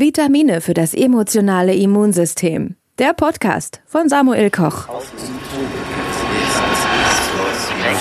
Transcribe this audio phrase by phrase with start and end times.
[0.00, 2.74] Vitamine für das emotionale Immunsystem.
[2.98, 4.88] Der Podcast von Samuel Koch.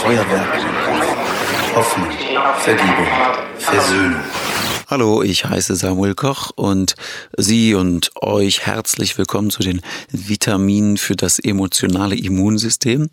[0.02, 0.48] Feuerwerk,
[1.76, 2.08] Hoffnung,
[2.60, 3.08] Vergebung,
[3.58, 4.22] Versöhnung.
[4.88, 6.96] Hallo, ich heiße Samuel Koch und
[7.36, 13.10] Sie und euch herzlich willkommen zu den Vitaminen für das emotionale Immunsystem.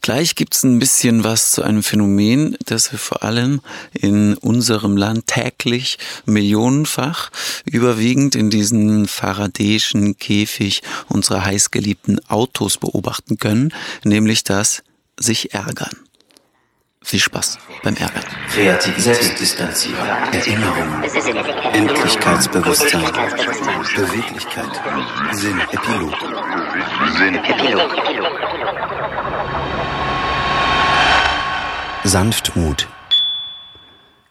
[0.00, 3.60] Gleich gibt's ein bisschen was zu einem Phänomen, das wir vor allem
[3.92, 7.30] in unserem Land täglich millionenfach
[7.66, 14.82] überwiegend in diesen faradäischen Käfig unserer heißgeliebten Autos beobachten können, nämlich das
[15.18, 15.96] sich ärgern.
[17.02, 18.24] Viel Spaß beim Ärgern.
[18.52, 21.02] Kreativität, Selbstdistanzierung, Erinnerung,
[21.72, 23.12] Endlichkeitsbewusstsein,
[23.96, 24.80] Beweglichkeit,
[25.32, 26.14] Sinn, Epilog.
[27.16, 27.90] Sinn, Epilog.
[32.10, 32.88] Sanftmut.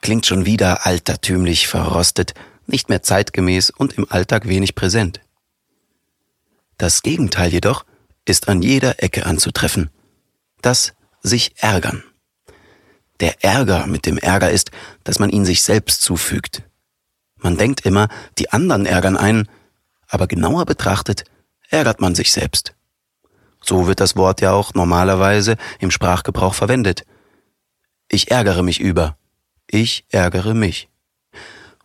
[0.02, 2.34] Klingt schon wieder altertümlich verrostet,
[2.68, 5.22] nicht mehr zeitgemäß und im Alltag wenig präsent.
[6.78, 7.86] Das Gegenteil jedoch
[8.26, 9.92] ist an jeder Ecke anzutreffen.
[10.62, 12.04] Das sich ärgern.
[13.22, 14.72] Der Ärger mit dem Ärger ist,
[15.06, 16.64] dass man ihn sich selbst zufügt.
[17.38, 19.48] Man denkt immer, die anderen ärgern einen,
[20.10, 21.24] aber genauer betrachtet
[21.70, 22.76] ärgert man sich selbst.
[23.62, 27.06] So wird das Wort ja auch normalerweise im Sprachgebrauch verwendet.
[28.10, 29.18] Ich ärgere mich über.
[29.68, 30.90] Ich ärgere mich.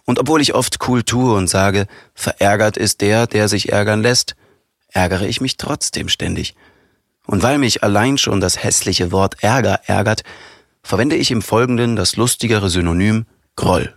[0.05, 4.35] Und obwohl ich oft cool tue und sage, verärgert ist der, der sich ärgern lässt,
[4.89, 6.55] ärgere ich mich trotzdem ständig.
[7.27, 10.25] Und weil mich allein schon das hässliche Wort Ärger ärgert,
[10.83, 13.95] verwende ich im Folgenden das lustigere Synonym Groll.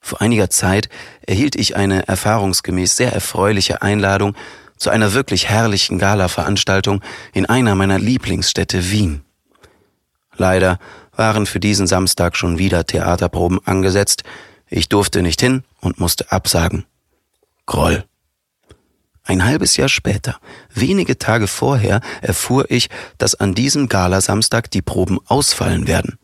[0.00, 0.88] Vor einiger Zeit
[1.26, 4.36] erhielt ich eine erfahrungsgemäß sehr erfreuliche Einladung
[4.76, 7.00] zu einer wirklich herrlichen Gala-Veranstaltung
[7.32, 9.24] in einer meiner Lieblingsstädte Wien.
[10.36, 10.78] Leider
[11.16, 14.24] waren für diesen Samstag schon wieder Theaterproben angesetzt.
[14.68, 16.84] Ich durfte nicht hin und musste absagen.
[17.66, 18.04] Groll.
[19.26, 20.36] Ein halbes Jahr später,
[20.74, 26.18] wenige Tage vorher, erfuhr ich, dass an diesem Gala-Samstag die Proben ausfallen werden.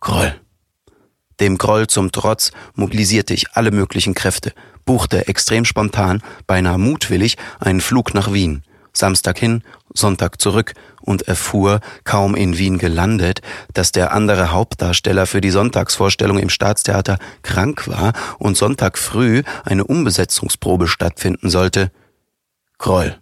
[0.00, 0.34] Groll.
[1.40, 4.52] Dem Groll zum Trotz mobilisierte ich alle möglichen Kräfte,
[4.84, 8.62] buchte extrem spontan, beinahe mutwillig, einen Flug nach Wien.
[8.92, 9.62] Samstag hin,
[9.94, 13.40] Sonntag zurück und erfuhr, kaum in Wien gelandet,
[13.74, 19.84] dass der andere Hauptdarsteller für die Sonntagsvorstellung im Staatstheater krank war und Sonntag früh eine
[19.84, 21.90] Umbesetzungsprobe stattfinden sollte.
[22.78, 23.18] Groll.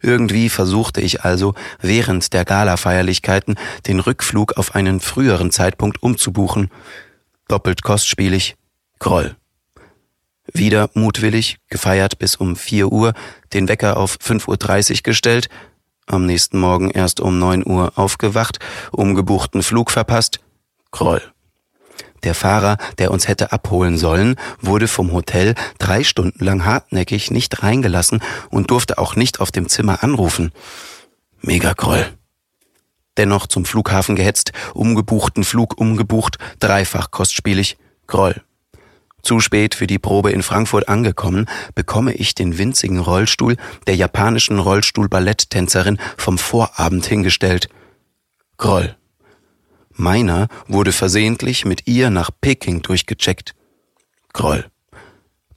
[0.00, 3.56] Irgendwie versuchte ich also während der Galafeierlichkeiten
[3.86, 6.70] den Rückflug auf einen früheren Zeitpunkt umzubuchen.
[7.48, 8.54] Doppelt kostspielig.
[9.00, 9.36] Groll.
[10.52, 13.12] Wieder mutwillig, gefeiert bis um vier Uhr,
[13.52, 15.48] den Wecker auf fünf Uhr dreißig gestellt,
[16.06, 18.58] am nächsten Morgen erst um neun Uhr aufgewacht,
[18.90, 20.40] umgebuchten Flug verpasst.
[20.90, 21.22] Groll.
[22.24, 27.62] Der Fahrer, der uns hätte abholen sollen, wurde vom Hotel drei Stunden lang hartnäckig nicht
[27.62, 30.50] reingelassen und durfte auch nicht auf dem Zimmer anrufen.
[31.40, 32.06] Mega Groll.
[33.18, 37.76] Dennoch zum Flughafen gehetzt, umgebuchten Flug umgebucht, dreifach kostspielig.
[38.06, 38.42] Groll.
[39.28, 44.58] Zu spät für die Probe in Frankfurt angekommen, bekomme ich den winzigen Rollstuhl der japanischen
[44.58, 47.68] Rollstuhl-Balletttänzerin vom Vorabend hingestellt.
[48.56, 48.96] Groll.
[49.92, 53.54] Meiner wurde versehentlich mit ihr nach Peking durchgecheckt.
[54.32, 54.64] Groll.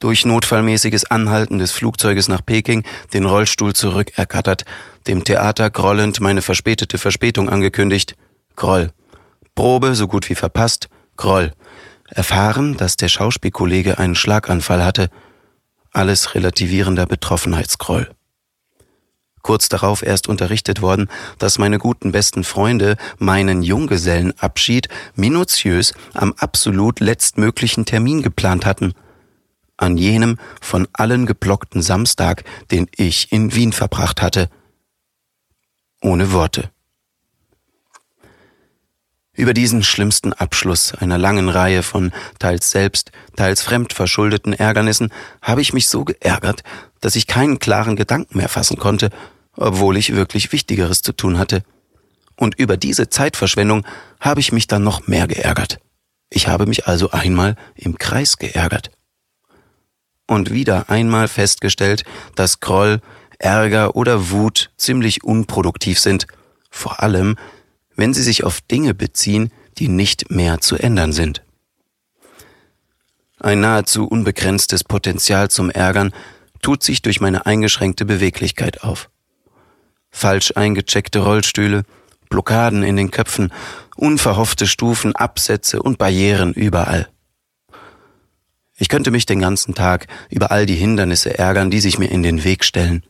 [0.00, 2.84] Durch notfallmäßiges Anhalten des Flugzeuges nach Peking
[3.14, 4.66] den Rollstuhl zurückergattert,
[5.06, 8.16] dem Theater grollend meine verspätete Verspätung angekündigt.
[8.54, 8.90] Groll.
[9.54, 10.90] Probe so gut wie verpasst.
[11.16, 11.52] Groll.
[12.14, 15.08] Erfahren, dass der Schauspielkollege einen Schlaganfall hatte.
[15.92, 18.08] Alles relativierender Betroffenheitsgroll
[19.42, 21.08] kurz darauf erst unterrichtet worden,
[21.38, 28.94] dass meine guten besten Freunde meinen Junggesellenabschied minutiös am absolut letztmöglichen Termin geplant hatten.
[29.76, 34.48] An jenem von allen geblockten Samstag, den ich in Wien verbracht hatte.
[36.00, 36.70] Ohne Worte.
[39.34, 45.10] Über diesen schlimmsten Abschluss einer langen Reihe von teils selbst, teils fremd verschuldeten Ärgernissen
[45.40, 46.62] habe ich mich so geärgert,
[47.00, 49.08] dass ich keinen klaren Gedanken mehr fassen konnte,
[49.56, 51.62] obwohl ich wirklich Wichtigeres zu tun hatte.
[52.36, 53.86] Und über diese Zeitverschwendung
[54.20, 55.78] habe ich mich dann noch mehr geärgert.
[56.28, 58.90] Ich habe mich also einmal im Kreis geärgert.
[60.26, 62.04] Und wieder einmal festgestellt,
[62.34, 63.00] dass Groll,
[63.38, 66.26] Ärger oder Wut ziemlich unproduktiv sind,
[66.70, 67.36] vor allem
[67.96, 71.42] wenn sie sich auf Dinge beziehen, die nicht mehr zu ändern sind.
[73.38, 76.12] Ein nahezu unbegrenztes Potenzial zum Ärgern
[76.60, 79.10] tut sich durch meine eingeschränkte Beweglichkeit auf.
[80.10, 81.84] Falsch eingecheckte Rollstühle,
[82.28, 83.52] Blockaden in den Köpfen,
[83.96, 87.08] unverhoffte Stufen, Absätze und Barrieren überall.
[88.76, 92.22] Ich könnte mich den ganzen Tag über all die Hindernisse ärgern, die sich mir in
[92.22, 93.04] den Weg stellen.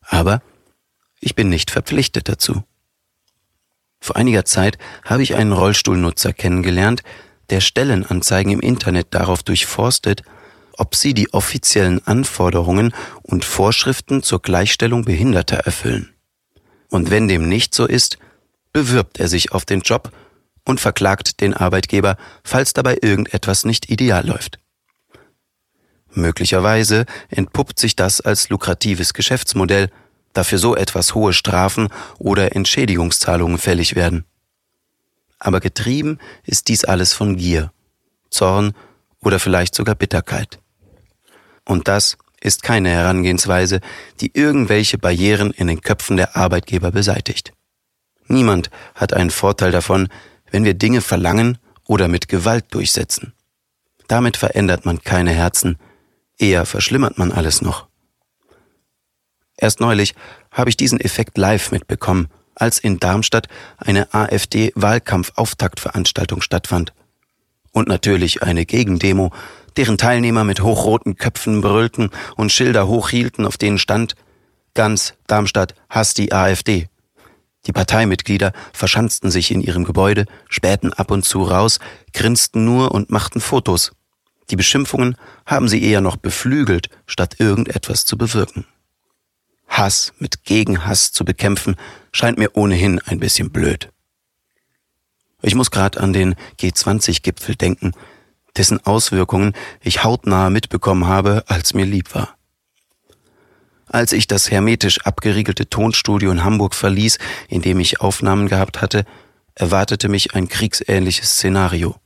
[0.00, 0.42] Aber
[1.20, 2.64] ich bin nicht verpflichtet dazu.
[4.04, 7.02] Vor einiger Zeit habe ich einen Rollstuhlnutzer kennengelernt,
[7.48, 10.22] der Stellenanzeigen im Internet darauf durchforstet,
[10.76, 12.92] ob sie die offiziellen Anforderungen
[13.22, 16.12] und Vorschriften zur Gleichstellung Behinderter erfüllen.
[16.90, 18.18] Und wenn dem nicht so ist,
[18.74, 20.12] bewirbt er sich auf den Job
[20.66, 24.58] und verklagt den Arbeitgeber, falls dabei irgendetwas nicht ideal läuft.
[26.10, 29.88] Möglicherweise entpuppt sich das als lukratives Geschäftsmodell,
[30.34, 31.88] dafür so etwas hohe Strafen
[32.18, 34.24] oder Entschädigungszahlungen fällig werden.
[35.38, 37.72] Aber getrieben ist dies alles von Gier,
[38.30, 38.74] Zorn
[39.20, 40.58] oder vielleicht sogar Bitterkeit.
[41.64, 43.80] Und das ist keine Herangehensweise,
[44.20, 47.52] die irgendwelche Barrieren in den Köpfen der Arbeitgeber beseitigt.
[48.26, 50.08] Niemand hat einen Vorteil davon,
[50.50, 53.32] wenn wir Dinge verlangen oder mit Gewalt durchsetzen.
[54.08, 55.78] Damit verändert man keine Herzen,
[56.38, 57.88] eher verschlimmert man alles noch.
[59.56, 60.14] Erst neulich
[60.50, 63.48] habe ich diesen Effekt live mitbekommen, als in Darmstadt
[63.78, 66.92] eine AfD-Wahlkampfauftaktveranstaltung stattfand.
[67.72, 69.32] Und natürlich eine Gegendemo,
[69.76, 74.14] deren Teilnehmer mit hochroten Köpfen brüllten und Schilder hochhielten, auf denen stand
[74.74, 76.88] Ganz Darmstadt hasst die AfD.
[77.66, 81.78] Die Parteimitglieder verschanzten sich in ihrem Gebäude, spähten ab und zu raus,
[82.12, 83.92] grinsten nur und machten Fotos.
[84.50, 85.16] Die Beschimpfungen
[85.46, 88.66] haben sie eher noch beflügelt, statt irgendetwas zu bewirken.
[89.76, 91.76] Hass mit Gegenhass zu bekämpfen,
[92.12, 93.90] scheint mir ohnehin ein bisschen blöd.
[95.42, 97.92] Ich muss gerade an den G20-Gipfel denken,
[98.56, 102.36] dessen Auswirkungen ich hautnah mitbekommen habe, als mir lieb war.
[103.86, 107.18] Als ich das hermetisch abgeriegelte Tonstudio in Hamburg verließ,
[107.48, 109.04] in dem ich Aufnahmen gehabt hatte,
[109.54, 111.96] erwartete mich ein kriegsähnliches Szenario.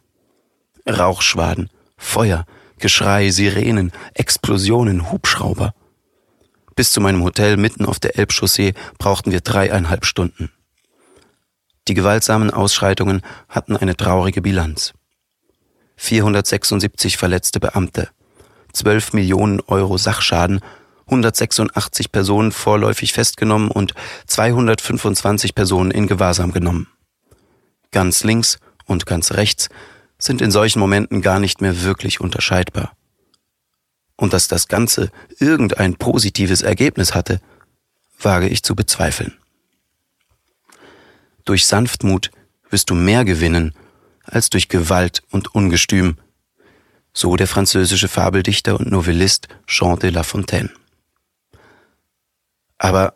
[0.87, 2.45] Rauchschwaden, Feuer,
[2.79, 5.75] Geschrei, Sirenen, Explosionen, Hubschrauber.
[6.79, 10.53] Bis zu meinem Hotel mitten auf der Elbchaussee brauchten wir dreieinhalb Stunden.
[11.89, 14.93] Die gewaltsamen Ausschreitungen hatten eine traurige Bilanz.
[15.97, 18.11] 476 verletzte Beamte,
[18.75, 20.61] 12 Millionen Euro Sachschaden,
[21.07, 23.95] 186 Personen vorläufig festgenommen und
[24.29, 26.87] 225 Personen in Gewahrsam genommen.
[27.91, 29.69] Ganz links und ganz rechts
[30.17, 32.93] sind in solchen Momenten gar nicht mehr wirklich unterscheidbar.
[34.19, 37.41] Und dass das Ganze irgendein positives Ergebnis hatte,
[38.21, 39.39] wage ich zu bezweifeln.
[41.45, 42.31] Durch Sanftmut
[42.69, 43.75] wirst du mehr gewinnen
[44.25, 46.19] als durch Gewalt und Ungestüm,
[47.15, 50.71] so der französische Fabeldichter und Novellist Jean de La Fontaine.
[52.77, 53.15] Aber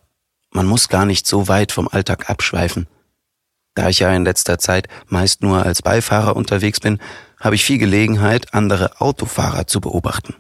[0.51, 2.87] man muss gar nicht so weit vom Alltag abschweifen.
[3.75, 7.01] Da ich ja in letzter Zeit meist nur als Beifahrer unterwegs bin,
[7.41, 10.35] habe ich viel Gelegenheit, andere Autofahrer zu beobachten.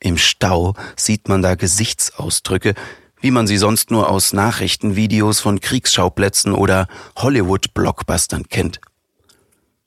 [0.00, 2.74] Im Stau sieht man da Gesichtsausdrücke,
[3.20, 6.86] wie man sie sonst nur aus Nachrichtenvideos von Kriegsschauplätzen oder
[7.16, 8.80] Hollywood-Blockbustern kennt.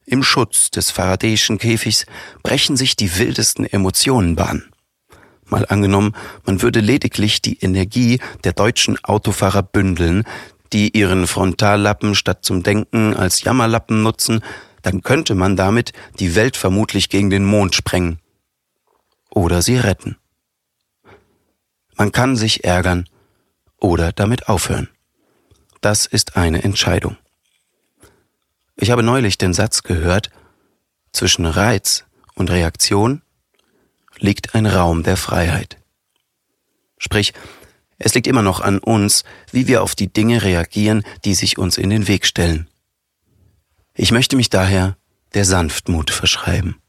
[0.06, 2.06] Im Schutz des Faradayschen Käfigs
[2.44, 4.64] brechen sich die wildesten Emotionen Bahn.
[5.46, 6.16] Mal angenommen,
[6.46, 10.24] man würde lediglich die Energie der deutschen Autofahrer bündeln,
[10.74, 14.42] die ihren Frontallappen statt zum Denken als Jammerlappen nutzen,
[14.82, 18.21] dann könnte man damit die Welt vermutlich gegen den Mond sprengen.
[19.32, 20.18] Oder sie retten.
[21.96, 23.08] Man kann sich ärgern
[23.78, 24.90] oder damit aufhören.
[25.82, 27.18] Das ist eine Entscheidung.
[28.76, 30.30] Ich habe neulich den Satz gehört,
[31.12, 33.22] zwischen Reiz und Reaktion
[34.18, 35.78] liegt ein Raum der Freiheit.
[36.98, 37.34] Sprich,
[37.98, 41.78] es liegt immer noch an uns, wie wir auf die Dinge reagieren, die sich uns
[41.78, 42.68] in den Weg stellen.
[43.94, 44.98] Ich möchte mich daher
[45.34, 46.81] der Sanftmut verschreiben.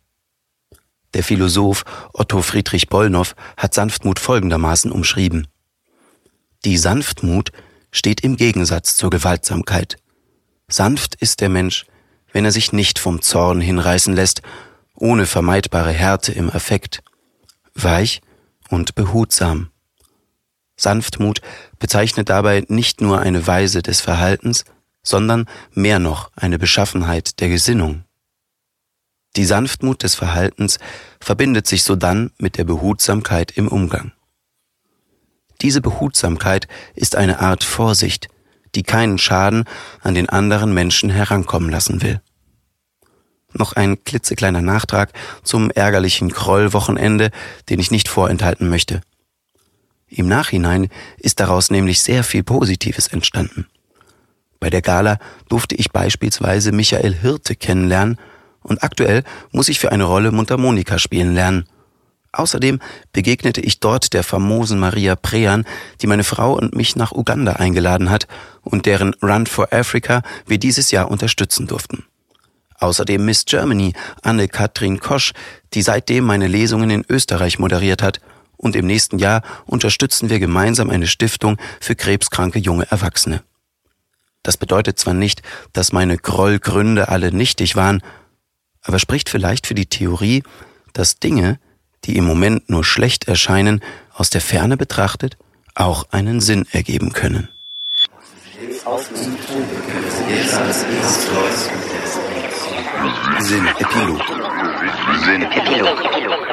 [1.15, 5.47] Der Philosoph Otto Friedrich Bollnow hat Sanftmut folgendermaßen umschrieben.
[6.65, 7.53] Die Sanftmut
[7.91, 9.97] steht im Gegensatz zur Gewaltsamkeit.
[10.69, 11.87] Sanft ist der Mensch,
[12.33, 14.43] wenn er sich nicht vom Zorn hinreißen lässt,
[14.95, 17.03] ohne vermeidbare Härte im Affekt,
[17.75, 18.23] weich
[18.71, 19.71] und behutsam.
[20.77, 21.41] Sanftmut
[21.79, 24.65] bezeichnet dabei nicht nur eine Weise des Verhaltens,
[25.03, 28.05] sondern mehr noch eine Beschaffenheit der Gesinnung.
[29.37, 30.79] Die Sanftmut des Verhaltens
[31.21, 34.13] verbindet sich sodann mit der Behutsamkeit im Umgang.
[35.63, 38.29] Diese Behutsamkeit ist eine Art Vorsicht,
[38.75, 39.65] die keinen Schaden
[40.01, 42.21] an den anderen Menschen herankommen lassen will.
[43.55, 45.13] Noch ein klitzekleiner Nachtrag
[45.45, 47.31] zum ärgerlichen Krollwochenende,
[47.69, 49.03] den ich nicht vorenthalten möchte.
[50.09, 53.67] Im Nachhinein ist daraus nämlich sehr viel Positives entstanden.
[54.61, 58.19] Bei der Gala durfte ich beispielsweise Michael Hirte kennenlernen
[58.63, 61.67] und aktuell muss ich für eine Rolle Mundharmonika spielen lernen.
[62.33, 62.81] Außerdem
[63.13, 65.65] begegnete ich dort der famosen Maria Prean,
[66.01, 68.27] die meine Frau und mich nach Uganda eingeladen hat
[68.63, 72.05] und deren Run for Africa wir dieses Jahr unterstützen durften.
[72.79, 73.93] Außerdem Miss Germany,
[74.23, 75.35] Anne-Kathrin Kosch,
[75.75, 78.21] die seitdem meine Lesungen in Österreich moderiert hat.
[78.57, 83.43] Und im nächsten Jahr unterstützen wir gemeinsam eine Stiftung für krebskranke junge Erwachsene.
[84.43, 85.43] Das bedeutet zwar nicht,
[85.73, 88.03] dass meine Grollgründe alle nichtig waren,
[88.83, 90.43] aber spricht vielleicht für die Theorie,
[90.93, 91.59] dass Dinge,
[92.05, 93.83] die im Moment nur schlecht erscheinen,
[94.15, 95.37] aus der Ferne betrachtet
[95.75, 97.49] auch einen Sinn ergeben können.
[103.41, 104.23] Sinn Epilog.
[105.25, 106.52] Sinn Epilog.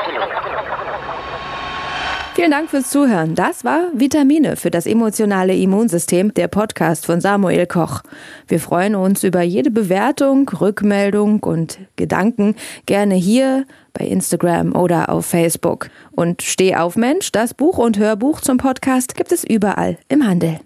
[2.39, 3.35] Vielen Dank fürs Zuhören.
[3.35, 8.01] Das war Vitamine für das emotionale Immunsystem, der Podcast von Samuel Koch.
[8.47, 12.55] Wir freuen uns über jede Bewertung, Rückmeldung und Gedanken
[12.85, 15.89] gerne hier bei Instagram oder auf Facebook.
[16.11, 20.61] Und Steh auf Mensch, das Buch und Hörbuch zum Podcast gibt es überall im Handel.